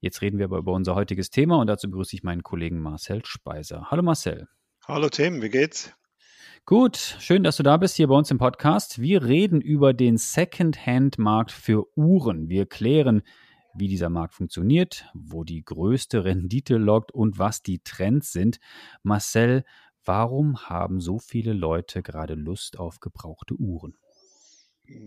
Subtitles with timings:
[0.00, 3.24] Jetzt reden wir aber über unser heutiges Thema und dazu begrüße ich meinen Kollegen Marcel
[3.24, 3.90] Speiser.
[3.90, 4.46] Hallo Marcel.
[4.86, 5.92] Hallo Tim, wie geht's?
[6.64, 9.00] Gut, schön, dass du da bist hier bei uns im Podcast.
[9.00, 12.48] Wir reden über den Second-Hand-Markt für Uhren.
[12.48, 13.22] Wir klären,
[13.74, 18.60] wie dieser Markt funktioniert, wo die größte Rendite lockt und was die Trends sind.
[19.02, 19.64] Marcel,
[20.04, 23.96] warum haben so viele Leute gerade Lust auf gebrauchte Uhren?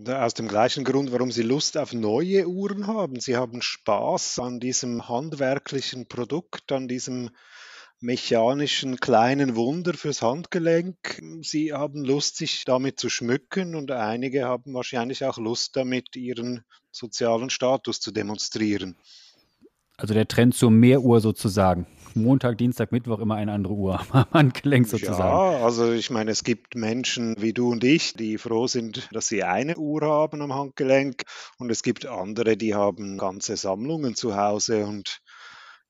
[0.08, 3.20] Aus dem gleichen Grund, warum sie Lust auf neue Uhren haben.
[3.20, 7.32] Sie haben Spaß an diesem handwerklichen Produkt, an diesem
[8.00, 11.20] mechanischen kleinen Wunder fürs Handgelenk.
[11.42, 16.64] Sie haben Lust, sich damit zu schmücken und einige haben wahrscheinlich auch Lust damit, ihren
[16.92, 18.98] sozialen Status zu demonstrieren.
[20.02, 21.86] Also der Trend zur Mehruhr sozusagen.
[22.16, 25.20] Montag, Dienstag, Mittwoch immer eine andere Uhr am Handgelenk sozusagen.
[25.20, 29.28] Ja, also ich meine, es gibt Menschen wie du und ich, die froh sind, dass
[29.28, 31.22] sie eine Uhr haben am Handgelenk
[31.60, 35.20] und es gibt andere, die haben ganze Sammlungen zu Hause und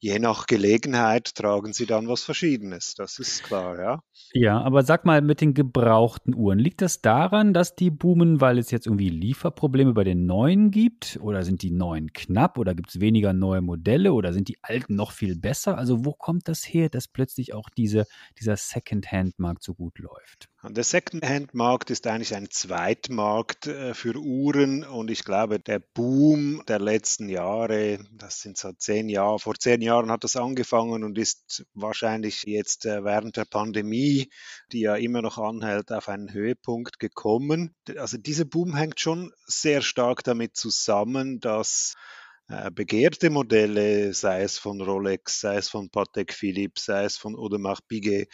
[0.02, 2.95] je nach Gelegenheit tragen sie dann was Verschiedenes.
[2.95, 4.03] Das ist klar, ja.
[4.33, 8.57] Ja, aber sag mal, mit den gebrauchten Uhren, liegt das daran, dass die boomen, weil
[8.57, 11.19] es jetzt irgendwie Lieferprobleme bei den neuen gibt?
[11.22, 12.57] Oder sind die neuen knapp?
[12.57, 14.13] Oder gibt es weniger neue Modelle?
[14.13, 15.77] Oder sind die alten noch viel besser?
[15.77, 18.07] Also, wo kommt das her, dass plötzlich auch diese,
[18.39, 20.49] dieser Second-Hand-Markt so gut läuft?
[20.64, 26.78] Der Second-Hand-Markt ist eigentlich ein Zweitmarkt äh, für Uhren und ich glaube, der Boom der
[26.78, 31.66] letzten Jahre, das sind so zehn Jahre, vor zehn Jahren hat das angefangen und ist
[31.73, 34.30] wahrscheinlich jetzt äh, während der Pandemie,
[34.72, 37.73] die ja immer noch anhält, auf einen Höhepunkt gekommen.
[37.98, 41.96] Also dieser Boom hängt schon sehr stark damit zusammen, dass
[42.52, 47.35] äh, begehrte Modelle, sei es von Rolex, sei es von Patek Philippe, sei es von
[47.35, 48.30] Audemars Piguet,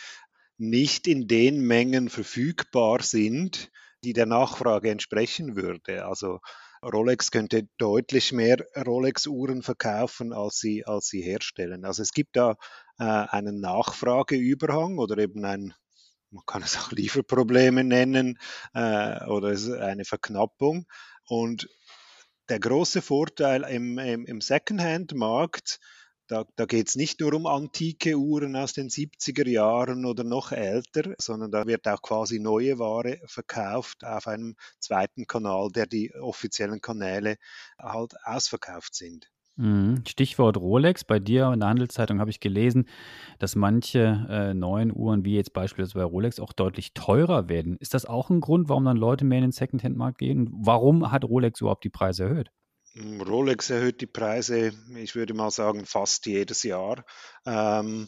[0.58, 3.72] nicht in den Mengen verfügbar sind,
[4.04, 6.06] die der Nachfrage entsprechen würde.
[6.06, 6.40] Also
[6.84, 11.86] Rolex könnte deutlich mehr Rolex-Uhren verkaufen, als sie, als sie herstellen.
[11.86, 12.56] Also es gibt da
[13.00, 15.74] äh, einen Nachfrageüberhang oder eben ein,
[16.30, 18.38] man kann es auch Lieferprobleme nennen
[18.74, 20.86] äh, oder eine Verknappung.
[21.28, 21.68] Und
[22.50, 25.80] der große Vorteil im, im, im Secondhand-Markt
[26.28, 30.52] da, da geht es nicht nur um antike Uhren aus den 70er Jahren oder noch
[30.52, 36.14] älter, sondern da wird auch quasi neue Ware verkauft auf einem zweiten Kanal, der die
[36.14, 37.38] offiziellen Kanäle
[37.80, 39.30] halt ausverkauft sind.
[39.58, 40.04] Mhm.
[40.08, 41.04] Stichwort Rolex.
[41.04, 42.88] Bei dir in der Handelszeitung habe ich gelesen,
[43.40, 47.76] dass manche äh, neuen Uhren, wie jetzt beispielsweise bei Rolex, auch deutlich teurer werden.
[47.80, 50.50] Ist das auch ein Grund, warum dann Leute mehr in den Secondhand-Markt gehen?
[50.52, 52.52] Warum hat Rolex überhaupt die Preise erhöht?
[53.00, 57.06] Rolex erhöht die Preise, ich würde mal sagen, fast jedes Jahr.
[57.46, 58.08] Ähm,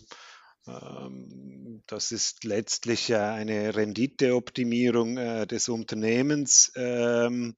[0.68, 7.56] ähm, das ist letztlich eine Renditeoptimierung äh, des Unternehmens, ähm,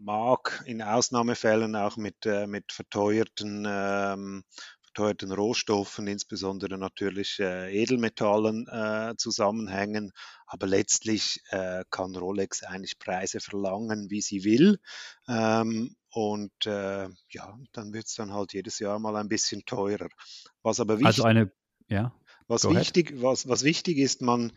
[0.00, 4.44] mag in Ausnahmefällen auch mit, äh, mit verteuerten ähm,
[4.98, 10.10] verteuerten Rohstoffen, insbesondere natürlich äh, Edelmetallen, äh, zusammenhängen.
[10.46, 14.78] Aber letztlich äh, kann Rolex eigentlich Preise verlangen, wie sie will.
[16.10, 20.08] Und äh, ja, dann wird es dann halt jedes Jahr mal ein bisschen teurer.
[20.62, 21.52] Was aber wichtig, also eine,
[21.88, 22.14] ja,
[22.46, 24.52] was wichtig, was, was wichtig ist, man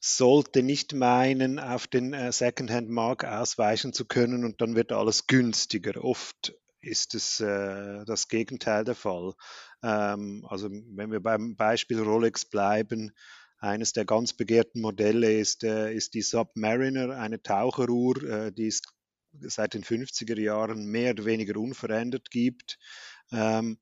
[0.00, 6.02] sollte nicht meinen, auf den äh, Secondhand-Markt ausweichen zu können und dann wird alles günstiger.
[6.02, 9.34] Oft ist es äh, das Gegenteil der Fall.
[9.84, 13.12] Ähm, also wenn wir beim Beispiel Rolex bleiben,
[13.58, 18.82] eines der ganz begehrten Modelle ist, äh, ist die Submariner, eine Taucheruhr, äh, die es
[19.40, 22.78] seit den 50er Jahren mehr oder weniger unverändert gibt.
[23.30, 23.78] Ähm,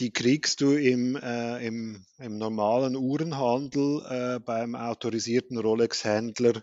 [0.00, 6.62] die kriegst du im, äh, im, im, normalen Uhrenhandel äh, beim autorisierten Rolex-Händler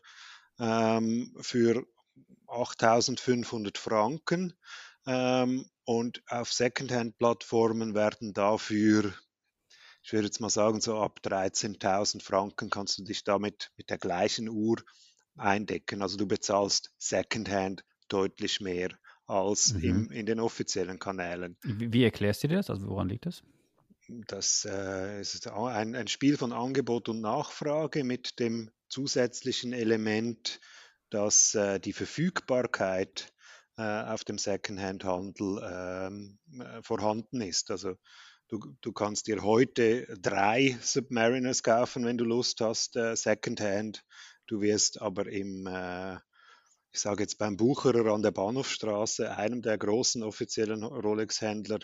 [0.60, 1.86] ähm, für
[2.48, 4.54] 8500 Franken.
[5.06, 9.14] Ähm, und auf Secondhand-Plattformen werden dafür,
[10.02, 13.98] ich würde jetzt mal sagen, so ab 13.000 Franken kannst du dich damit mit der
[13.98, 14.78] gleichen Uhr
[15.36, 16.02] eindecken.
[16.02, 18.90] Also du bezahlst Secondhand deutlich mehr
[19.28, 19.84] als mhm.
[19.84, 21.58] im, in den offiziellen Kanälen.
[21.64, 22.70] Wie, wie, erklärst du dir das?
[22.70, 23.44] Also woran liegt das?
[24.08, 30.60] Das äh, ist ein, ein Spiel von Angebot und Nachfrage mit dem zusätzlichen Element,
[31.10, 33.34] dass äh, die Verfügbarkeit
[33.78, 37.72] äh, auf dem Secondhand-Handel ähm, äh, vorhanden ist.
[37.72, 37.96] Also
[38.48, 44.04] du, du kannst dir heute drei Submariners kaufen, wenn du Lust hast, äh, Secondhand.
[44.48, 46.16] Du wirst aber im, äh,
[46.92, 51.80] ich sage jetzt beim Bucherer an der Bahnhofstraße, einem der großen offiziellen Rolex-Händler,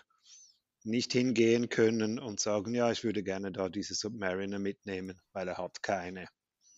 [0.83, 5.57] nicht hingehen können und sagen, ja, ich würde gerne da diese Submariner mitnehmen, weil er
[5.57, 6.25] hat keine.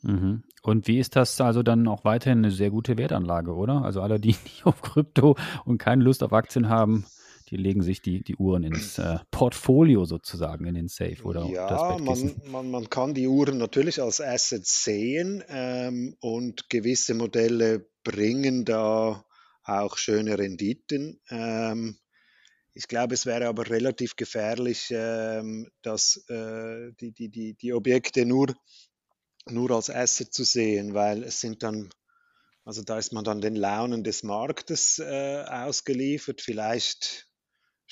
[0.01, 0.43] Mhm.
[0.61, 3.83] Und wie ist das also dann auch weiterhin eine sehr gute Wertanlage, oder?
[3.83, 7.05] Also alle, die nicht auf Krypto und keine Lust auf Aktien haben,
[7.53, 11.99] die legen sich die, die Uhren ins äh, Portfolio sozusagen, in den Safe oder ja,
[11.99, 18.65] man, man, man kann die Uhren natürlich als Assets sehen ähm, und gewisse Modelle bringen
[18.65, 19.23] da
[19.63, 21.21] auch schöne Renditen.
[21.29, 21.99] Ähm,
[22.73, 28.25] ich glaube, es wäre aber relativ gefährlich, ähm, dass äh, die, die, die, die Objekte
[28.25, 28.47] nur,
[29.45, 31.91] nur als Asset zu sehen, weil es sind dann,
[32.65, 36.41] also da ist man dann den Launen des Marktes äh, ausgeliefert.
[36.41, 37.27] Vielleicht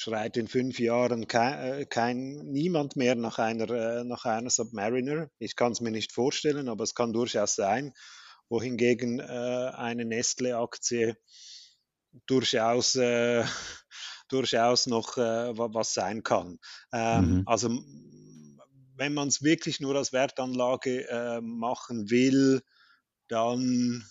[0.01, 5.29] schreit in fünf Jahren kein, äh, kein niemand mehr nach einer, äh, nach einer Submariner.
[5.37, 7.93] Ich kann es mir nicht vorstellen, aber es kann durchaus sein.
[8.49, 11.17] Wohingegen äh, eine Nestle-Aktie
[12.25, 13.45] durchaus, äh,
[14.29, 16.57] durchaus noch äh, was sein kann.
[16.91, 17.43] Ähm, mhm.
[17.45, 17.69] Also
[18.95, 22.61] wenn man es wirklich nur als Wertanlage äh, machen will,
[23.27, 24.03] dann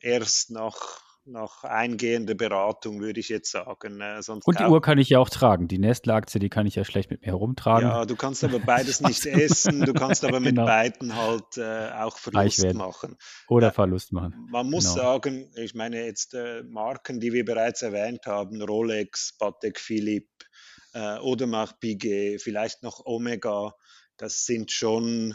[0.00, 4.00] erst nach nach eingehender Beratung, würde ich jetzt sagen.
[4.00, 5.68] Äh, und die Uhr kann ich ja auch tragen.
[5.68, 7.88] Die Nestle-Aktie, die kann ich ja schlecht mit mir herumtragen.
[7.88, 9.80] Ja, du kannst aber beides nicht essen.
[9.80, 10.66] Du kannst aber mit genau.
[10.66, 13.16] beiden halt äh, auch Verlust machen.
[13.48, 14.48] Oder Verlust machen.
[14.50, 14.96] Man muss genau.
[14.96, 20.46] sagen, ich meine jetzt äh, Marken, die wir bereits erwähnt haben, Rolex, Patek Philippe,
[20.94, 23.74] äh, Audemars Piguet, vielleicht noch Omega,
[24.16, 25.34] das sind schon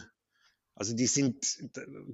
[0.76, 1.46] also die sind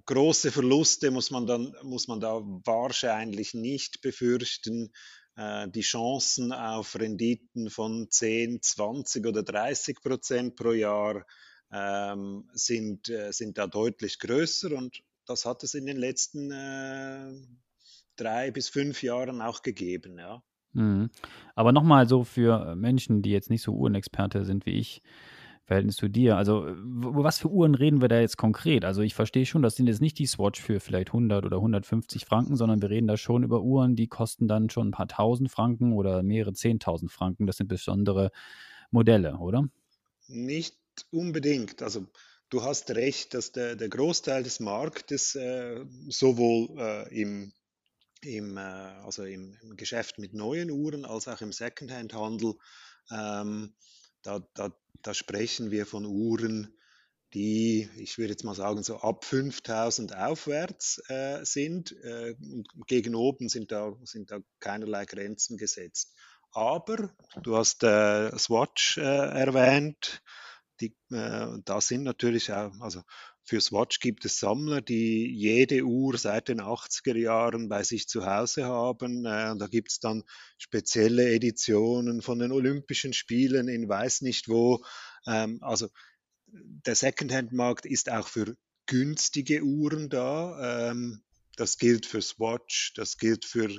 [0.06, 4.92] große Verluste muss man dann muss man da wahrscheinlich nicht befürchten.
[5.36, 11.26] Äh, die Chancen auf Renditen von 10, 20 oder 30 Prozent pro Jahr
[11.72, 17.34] ähm, sind, äh, sind da deutlich größer und das hat es in den letzten äh,
[18.16, 20.42] drei bis fünf Jahren auch gegeben, ja.
[20.74, 21.10] Mhm.
[21.56, 25.02] Aber nochmal so für Menschen, die jetzt nicht so Uhrenexperte sind wie ich,
[25.68, 26.38] Verhältnis zu dir.
[26.38, 28.86] Also, was für Uhren reden wir da jetzt konkret?
[28.86, 32.24] Also, ich verstehe schon, das sind jetzt nicht die Swatch für vielleicht 100 oder 150
[32.24, 35.52] Franken, sondern wir reden da schon über Uhren, die kosten dann schon ein paar tausend
[35.52, 37.48] Franken oder mehrere zehntausend Franken.
[37.48, 38.32] Das sind besondere
[38.92, 39.68] Modelle, oder?
[40.28, 40.78] Nicht
[41.12, 41.84] unbedingt.
[41.84, 42.08] Also,
[42.50, 47.52] du hast recht, dass der, der Großteil des Marktes äh, sowohl äh, im
[48.22, 52.56] im, äh, also im, im, Geschäft mit neuen Uhren als auch im Secondhand-Handel
[53.12, 53.76] ähm,
[54.24, 54.72] da, da,
[55.02, 56.74] da sprechen wir von Uhren,
[57.34, 61.92] die, ich würde jetzt mal sagen, so ab 5000 aufwärts äh, sind.
[62.04, 62.36] Äh,
[62.88, 66.14] gegen oben sind da, sind da keinerlei Grenzen gesetzt.
[66.52, 67.14] Aber
[67.44, 70.22] du hast äh, Swatch äh, erwähnt.
[70.80, 73.02] Die, äh, da sind natürlich auch, also
[73.48, 78.26] für Swatch gibt es Sammler, die jede Uhr seit den 80er Jahren bei sich zu
[78.26, 79.26] Hause haben.
[79.26, 80.24] Äh, da gibt es dann
[80.58, 84.84] spezielle Editionen von den Olympischen Spielen in weiß nicht wo.
[85.26, 85.88] Ähm, also
[86.48, 90.90] der Secondhand-Markt ist auch für günstige Uhren da.
[90.92, 91.24] Ähm,
[91.56, 93.70] das gilt für Swatch, das gilt für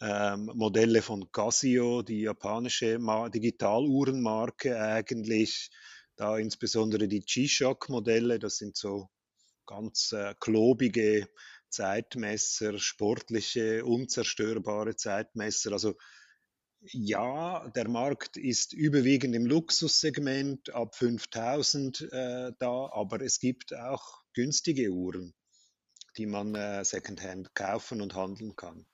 [0.00, 3.00] Modelle von Casio, die japanische
[3.34, 5.70] Digitaluhrenmarke eigentlich
[6.18, 9.08] da insbesondere die G-Shock-Modelle, das sind so
[9.66, 11.28] ganz äh, klobige
[11.70, 15.72] Zeitmesser, sportliche, unzerstörbare Zeitmesser.
[15.72, 15.94] Also
[16.80, 24.22] ja, der Markt ist überwiegend im Luxussegment ab 5000 äh, da, aber es gibt auch
[24.32, 25.34] günstige Uhren,
[26.16, 28.86] die man äh, Secondhand kaufen und handeln kann.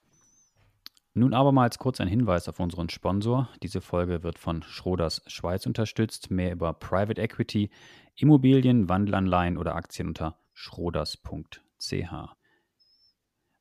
[1.16, 3.48] Nun abermals kurz ein Hinweis auf unseren Sponsor.
[3.62, 6.32] Diese Folge wird von Schroders Schweiz unterstützt.
[6.32, 7.70] Mehr über Private Equity,
[8.16, 12.12] Immobilien, Wandelanleihen oder Aktien unter schroders.ch.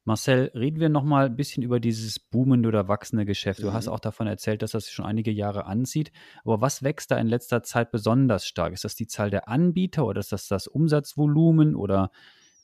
[0.05, 3.61] Marcel, reden wir noch mal ein bisschen über dieses boomende oder wachsende Geschäft.
[3.61, 3.73] Du mhm.
[3.73, 6.11] hast auch davon erzählt, dass das schon einige Jahre anzieht.
[6.43, 8.73] Aber was wächst da in letzter Zeit besonders stark?
[8.73, 12.09] Ist das die Zahl der Anbieter oder ist das das Umsatzvolumen oder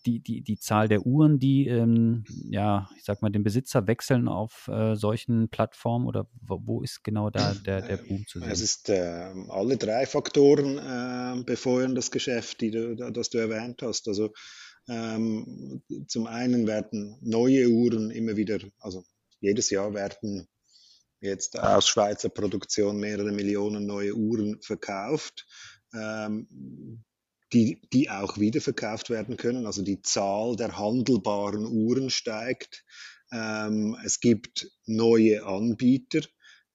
[0.05, 4.27] die, die, die Zahl der Uhren, die, ähm, ja, ich sag mal, den Besitzer wechseln
[4.27, 8.49] auf äh, solchen Plattformen oder wo, wo, ist genau da der, der Boom zu sehen?
[8.49, 13.81] Es ist äh, alle drei Faktoren äh, befeuern das Geschäft, die du, das du erwähnt
[13.81, 14.07] hast.
[14.07, 14.31] Also
[14.87, 19.03] ähm, zum einen werden neue Uhren immer wieder, also
[19.39, 20.47] jedes Jahr werden
[21.21, 25.45] jetzt aus Schweizer Produktion mehrere Millionen neue Uhren verkauft.
[25.93, 27.03] Ähm,
[27.53, 29.65] die, die auch wiederverkauft werden können.
[29.65, 32.85] Also die Zahl der handelbaren Uhren steigt.
[33.31, 36.21] Ähm, es gibt neue Anbieter.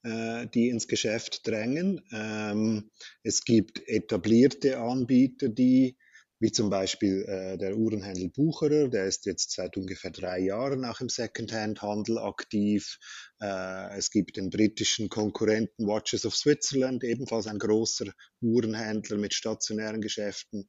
[0.03, 2.01] äh, die ins Geschäft drängen.
[2.13, 2.91] Ähm,
[3.23, 5.97] es gibt etablierte Anbieter, die
[6.45, 11.01] wie zum Beispiel äh, der Uhrenhändler Bucherer, der ist jetzt seit ungefähr drei Jahren auch
[11.01, 12.99] im Secondhand-Handel aktiv.
[13.41, 20.03] Äh, es gibt den britischen Konkurrenten Watches of Switzerland, ebenfalls ein großer Uhrenhändler mit stationären
[20.03, 20.69] Geschäften.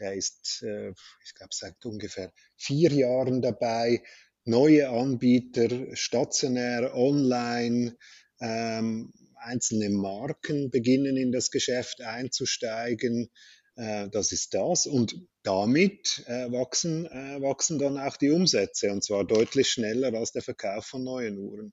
[0.00, 0.90] Der ist, äh,
[1.24, 4.02] ich glaube, seit ungefähr vier Jahren dabei.
[4.44, 7.96] Neue Anbieter, stationär, online,
[8.40, 13.30] ähm, einzelne Marken beginnen in das Geschäft einzusteigen.
[13.76, 14.86] Äh, das ist das.
[14.86, 20.32] Und damit äh, wachsen, äh, wachsen dann auch die Umsätze und zwar deutlich schneller als
[20.32, 21.72] der Verkauf von neuen Uhren.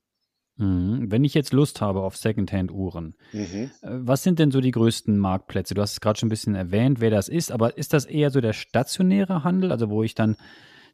[0.56, 1.10] Mhm.
[1.10, 3.70] Wenn ich jetzt Lust habe auf Secondhand-Uhren, mhm.
[3.82, 5.74] was sind denn so die größten Marktplätze?
[5.74, 8.30] Du hast es gerade schon ein bisschen erwähnt, wer das ist, aber ist das eher
[8.30, 10.36] so der stationäre Handel, also wo ich dann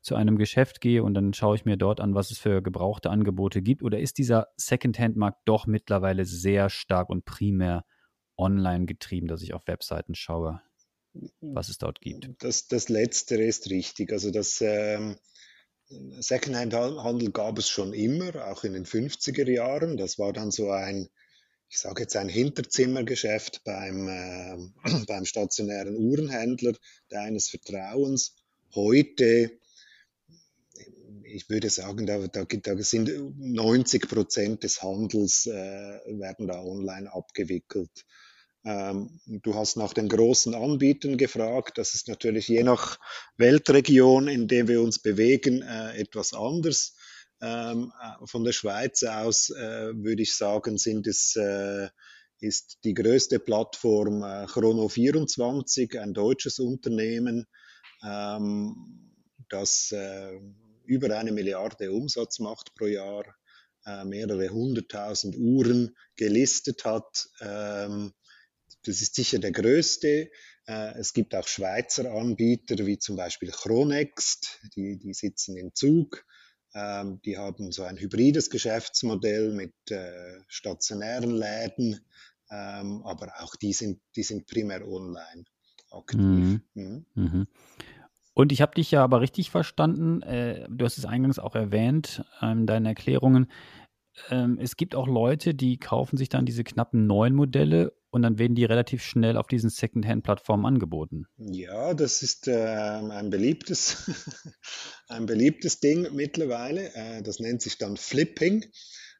[0.03, 3.11] zu einem Geschäft gehe und dann schaue ich mir dort an, was es für gebrauchte
[3.11, 3.83] Angebote gibt?
[3.83, 7.85] Oder ist dieser Secondhand-Markt doch mittlerweile sehr stark und primär
[8.37, 10.61] online getrieben, dass ich auf Webseiten schaue?
[11.41, 12.29] Was es dort gibt.
[12.39, 14.13] Das, das Letztere ist richtig.
[14.13, 15.17] Also das ähm,
[15.89, 19.97] Secondhand-Handel gab es schon immer, auch in den 50er Jahren.
[19.97, 21.09] Das war dann so ein,
[21.69, 24.57] ich sage jetzt ein Hinterzimmergeschäft beim, äh,
[25.07, 26.73] beim stationären Uhrenhändler,
[27.09, 28.35] deines Vertrauens.
[28.75, 29.59] Heute,
[31.23, 37.13] ich würde sagen, da, da, da sind 90 Prozent des Handels äh, werden da online
[37.13, 38.05] abgewickelt.
[38.67, 41.79] Ähm, du hast nach den großen Anbietern gefragt.
[41.79, 42.99] Das ist natürlich je nach
[43.37, 46.97] Weltregion, in der wir uns bewegen, äh, etwas anders.
[47.41, 51.39] Ähm, äh, von der Schweiz aus äh, würde ich sagen, sind es,
[52.41, 57.47] ist die größte Plattform Chrono24, ein deutsches Unternehmen,
[58.05, 59.13] ähm,
[59.49, 59.95] das
[60.85, 63.25] über eine Milliarde Umsatz macht pro Jahr,
[64.05, 67.29] mehrere hunderttausend Uhren gelistet hat
[68.85, 70.31] das ist sicher der größte.
[70.67, 76.25] Äh, es gibt auch Schweizer Anbieter wie zum Beispiel Chronext, die, die sitzen in Zug.
[76.75, 82.01] Ähm, die haben so ein hybrides Geschäftsmodell mit äh, stationären Läden,
[82.51, 85.45] ähm, aber auch die sind, die sind primär online
[85.91, 86.21] aktiv.
[86.21, 86.63] Mhm.
[86.75, 87.07] Mhm.
[87.15, 87.47] Mhm.
[88.35, 92.23] Und ich habe dich ja aber richtig verstanden, äh, du hast es eingangs auch erwähnt
[92.43, 93.51] in deinen Erklärungen,
[94.31, 98.39] ähm, es gibt auch Leute, die kaufen sich dann diese knappen neuen Modelle und dann
[98.39, 101.27] werden die relativ schnell auf diesen Secondhand-Plattformen angeboten.
[101.37, 104.11] Ja, das ist äh, ein, beliebtes,
[105.09, 106.95] ein beliebtes Ding mittlerweile.
[106.95, 108.65] Äh, das nennt sich dann Flipping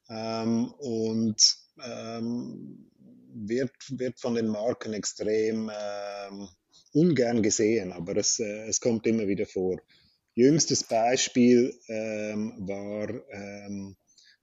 [0.09, 1.37] ähm, und
[1.85, 2.91] ähm,
[3.35, 6.49] wird, wird von den Marken extrem ähm,
[6.93, 9.79] ungern gesehen, aber es, äh, es kommt immer wieder vor.
[10.35, 13.97] Jüngstes Beispiel ähm, war ähm,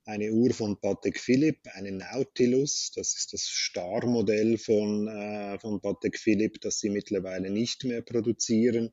[0.05, 2.91] eine Uhr von Patek Philippe, eine Nautilus.
[2.95, 8.91] Das ist das Star-Modell von, äh, von Patek Philippe, das sie mittlerweile nicht mehr produzieren.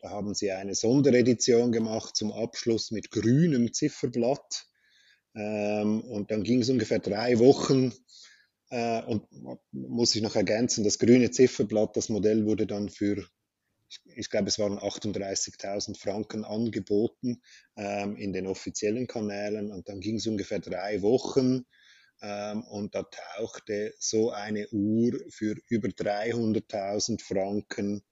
[0.00, 4.66] Da haben sie eine Sonderedition gemacht zum Abschluss mit grünem Zifferblatt.
[5.34, 7.92] Ähm, und dann ging es ungefähr drei Wochen.
[8.70, 9.26] Äh, und
[9.72, 13.24] muss ich noch ergänzen, das grüne Zifferblatt, das Modell wurde dann für
[13.90, 17.42] ich, ich glaube, es waren 38.000 Franken angeboten
[17.76, 21.64] ähm, in den offiziellen Kanälen und dann ging es ungefähr drei Wochen
[22.22, 28.02] ähm, und da tauchte so eine Uhr für über 300.000 Franken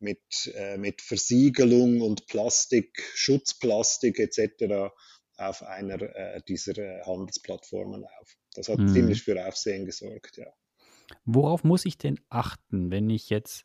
[0.00, 4.92] mit, äh, mit Versiegelung und Plastik, Schutzplastik etc.
[5.38, 8.36] auf einer äh, dieser äh, Handelsplattformen auf.
[8.54, 8.92] Das hat mhm.
[8.92, 10.52] ziemlich für Aufsehen gesorgt, ja.
[11.24, 13.64] Worauf muss ich denn achten, wenn ich jetzt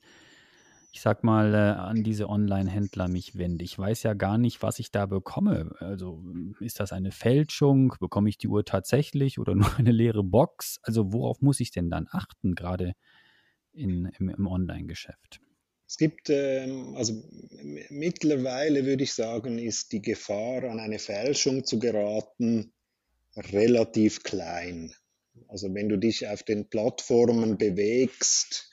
[0.91, 3.63] ich sag mal, äh, an diese Online-Händler mich wende.
[3.63, 5.75] Ich weiß ja gar nicht, was ich da bekomme.
[5.79, 6.23] Also
[6.59, 7.93] ist das eine Fälschung?
[7.99, 10.79] Bekomme ich die Uhr tatsächlich oder nur eine leere Box?
[10.83, 12.93] Also worauf muss ich denn dann achten, gerade
[13.73, 15.39] im, im Online-Geschäft?
[15.87, 17.13] Es gibt, ähm, also
[17.89, 22.73] mittlerweile würde ich sagen, ist die Gefahr, an eine Fälschung zu geraten,
[23.37, 24.93] relativ klein.
[25.47, 28.66] Also wenn du dich auf den Plattformen bewegst,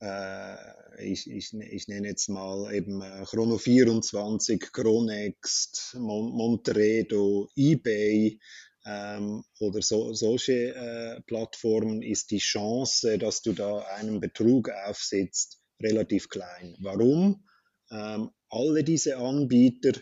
[0.00, 0.56] äh,
[0.98, 8.38] ich, ich, ich nenne jetzt mal eben äh, Chrono24, Chronext, Mon Monteredo, eBay
[8.84, 15.60] ähm, oder so, solche äh, Plattformen ist die Chance, dass du da einen Betrug aufsetzt,
[15.82, 16.76] relativ klein.
[16.80, 17.44] Warum?
[17.90, 19.92] Ähm, alle diese Anbieter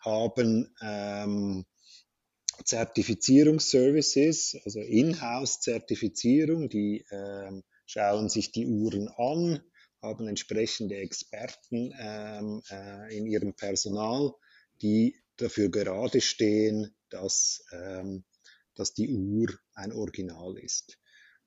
[0.00, 1.64] haben ähm,
[2.64, 9.60] Zertifizierungsservices, also Inhouse-Zertifizierung, die ähm, schauen sich die Uhren an,
[10.02, 14.32] haben entsprechende Experten ähm, äh, in ihrem Personal,
[14.82, 18.24] die dafür gerade stehen, dass, ähm,
[18.74, 20.98] dass die Uhr ein Original ist.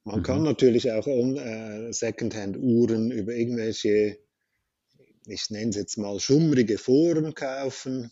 [0.04, 0.24] Man mhm.
[0.24, 4.18] kann natürlich auch äh, Secondhand-Uhren über irgendwelche,
[5.28, 8.12] ich nenne es jetzt mal schummrige Foren kaufen.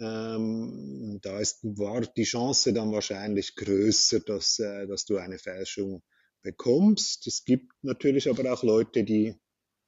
[0.00, 6.02] Ähm, da ist, war die Chance dann wahrscheinlich größer, dass, äh, dass du eine Fälschung
[6.46, 7.26] bekommst.
[7.26, 9.34] Es gibt natürlich aber auch Leute, die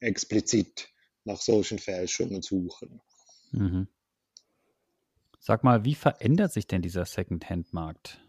[0.00, 0.88] explizit
[1.24, 3.00] nach solchen Fälschungen suchen.
[3.52, 3.86] Mhm.
[5.38, 8.20] Sag mal, wie verändert sich denn dieser Second-Hand-Markt?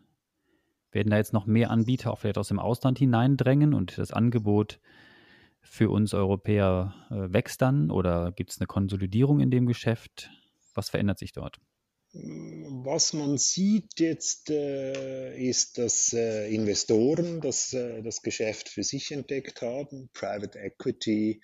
[0.91, 4.79] Werden da jetzt noch mehr Anbieter auch vielleicht aus dem Ausland hineindrängen und das Angebot
[5.61, 10.29] für uns Europäer äh, wächst dann oder gibt es eine Konsolidierung in dem Geschäft?
[10.75, 11.59] Was verändert sich dort?
[12.11, 19.11] Was man sieht jetzt, äh, ist, dass äh, Investoren das, äh, das Geschäft für sich
[19.11, 21.41] entdeckt haben, Private Equity,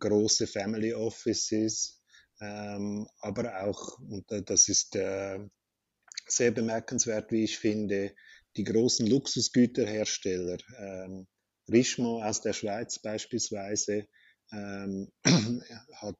[0.00, 2.02] große Family Offices,
[2.40, 8.16] ähm, aber auch, und das ist sehr bemerkenswert, wie ich finde,
[8.56, 11.28] die großen Luxusgüterhersteller, ähm,
[11.70, 14.08] Richemont aus der Schweiz beispielsweise,
[14.50, 15.12] ähm,
[15.92, 16.16] hat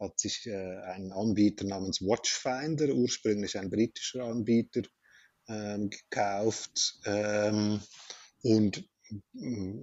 [0.00, 4.82] hat sich äh, ein Anbieter namens Watchfinder, ursprünglich ein britischer Anbieter,
[5.48, 7.80] ähm, gekauft ähm,
[8.42, 8.88] und
[9.34, 9.74] äh,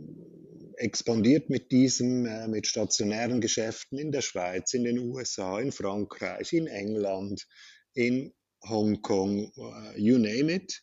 [0.77, 6.53] expandiert mit diesem, äh, mit stationären Geschäften in der Schweiz, in den USA, in Frankreich,
[6.53, 7.47] in England,
[7.93, 8.33] in
[8.67, 10.81] Hongkong, uh, you name it.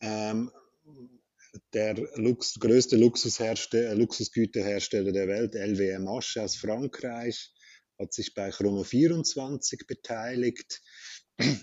[0.00, 0.50] Ähm,
[1.72, 7.52] der Lux, größte Luxusgüterhersteller der Welt, LVMH aus Frankreich,
[8.02, 10.82] hat sich bei Chrono 24 beteiligt.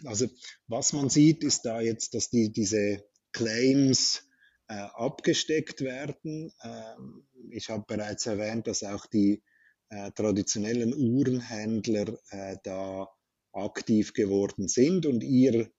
[0.06, 0.28] Also
[0.68, 4.24] was man sieht, ist da jetzt, dass die, diese Claims
[4.68, 6.52] äh, abgesteckt werden.
[6.64, 9.44] Ähm, ich habe bereits erwähnt, dass auch die
[9.90, 13.08] äh, traditionellen Uhrenhändler äh, da
[13.54, 15.72] aktiv geworden sind und ihr,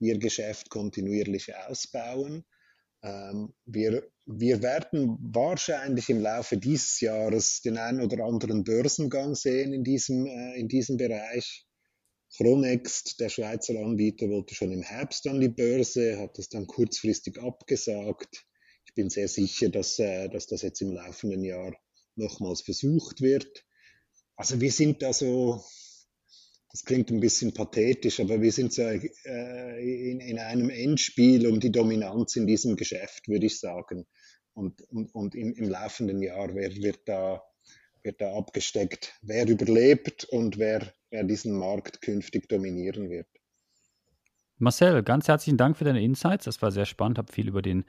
[0.00, 2.44] ihr Geschäft kontinuierlich ausbauen.
[3.06, 9.72] Ähm, wir, wir werden wahrscheinlich im Laufe dieses Jahres den einen oder anderen Börsengang sehen
[9.72, 11.64] in diesem, äh, in diesem Bereich.
[12.36, 17.40] Chronext, der Schweizer Anbieter, wollte schon im Herbst an die Börse, hat das dann kurzfristig
[17.40, 18.44] abgesagt.
[18.84, 21.72] Ich bin sehr sicher, dass, äh, dass das jetzt im laufenden Jahr
[22.16, 23.64] nochmals versucht wird.
[24.34, 25.64] Also wir sind da so
[26.76, 31.58] das klingt ein bisschen pathetisch, aber wir sind so äh, in, in, einem Endspiel um
[31.58, 34.04] die Dominanz in diesem Geschäft, würde ich sagen.
[34.52, 37.42] Und, und, und im, im, laufenden Jahr wird, wird, da,
[38.02, 43.28] wird da abgesteckt, wer überlebt und wer, wer diesen Markt künftig dominieren wird.
[44.58, 46.44] Marcel, ganz herzlichen Dank für deine Insights.
[46.44, 47.86] Das war sehr spannend, habe viel über den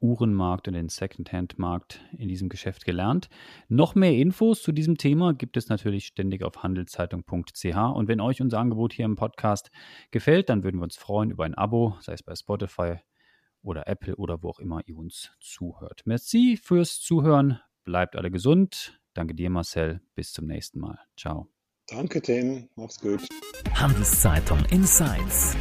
[0.00, 3.28] Uhrenmarkt und den Secondhand-Markt in diesem Geschäft gelernt.
[3.68, 7.76] Noch mehr Infos zu diesem Thema gibt es natürlich ständig auf handelszeitung.ch.
[7.94, 9.70] Und wenn euch unser Angebot hier im Podcast
[10.10, 12.96] gefällt, dann würden wir uns freuen über ein Abo, sei es bei Spotify
[13.62, 16.02] oder Apple oder wo auch immer ihr uns zuhört.
[16.04, 17.60] Merci fürs Zuhören.
[17.84, 19.00] Bleibt alle gesund.
[19.14, 20.00] Danke dir, Marcel.
[20.14, 20.98] Bis zum nächsten Mal.
[21.16, 21.48] Ciao.
[21.88, 22.68] Danke, Tim.
[22.76, 23.26] Mach's gut.
[23.74, 25.56] Handelszeitung Insights